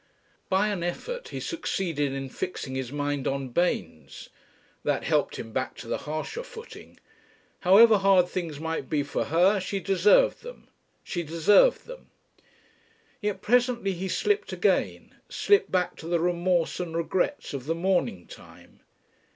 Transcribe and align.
By 0.49 0.69
an 0.69 0.81
effort 0.81 1.27
he 1.27 1.39
succeeded 1.39 2.11
in 2.11 2.27
fixing 2.29 2.73
his 2.73 2.91
mind 2.91 3.27
on 3.27 3.49
Baynes. 3.49 4.29
That 4.83 5.03
helped 5.03 5.35
him 5.35 5.53
back 5.53 5.75
to 5.75 5.87
the 5.87 5.99
harsher 6.09 6.41
footing. 6.41 6.99
However 7.59 7.99
hard 7.99 8.27
things 8.27 8.59
might 8.59 8.89
be 8.89 9.03
for 9.03 9.25
her 9.25 9.59
she 9.59 9.79
deserved 9.79 10.41
them. 10.41 10.69
She 11.03 11.21
deserved 11.21 11.85
them! 11.85 12.09
Yet 13.21 13.43
presently 13.43 13.93
he 13.93 14.07
slipped 14.07 14.51
again, 14.51 15.13
slipped 15.29 15.71
back 15.71 15.95
to 15.97 16.07
the 16.07 16.19
remorse 16.19 16.79
and 16.79 16.97
regrets 16.97 17.53
of 17.53 17.67
the 17.67 17.75
morning 17.75 18.25
time. 18.25 18.79